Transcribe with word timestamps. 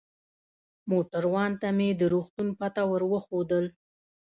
موټروان 0.89 1.51
ته 1.61 1.67
مې 1.77 1.89
د 1.99 2.01
روغتون 2.13 2.47
پته 2.59 2.81
ور 2.89 3.01
وښودل. 3.11 3.65